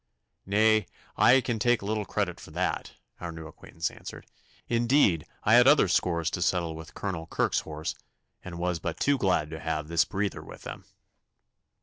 'Nay, 0.47 0.87
I 1.15 1.41
can 1.41 1.59
take 1.59 1.83
little 1.83 2.05
credit 2.05 2.39
for 2.39 2.49
that,' 2.49 2.93
our 3.19 3.31
new 3.31 3.45
acquaintance 3.45 3.91
answered. 3.91 4.25
'Indeed, 4.67 5.27
I 5.43 5.53
had 5.53 5.67
other 5.67 5.87
scores 5.87 6.31
to 6.31 6.41
settle 6.41 6.75
with 6.75 6.95
Colonel 6.95 7.27
Kirke's 7.27 7.59
horse, 7.59 7.93
and 8.43 8.57
was 8.57 8.79
but 8.79 8.99
too 8.99 9.19
glad 9.19 9.51
to 9.51 9.59
have 9.59 9.89
this 9.89 10.03
breather 10.05 10.41
with 10.41 10.63
them. 10.63 10.85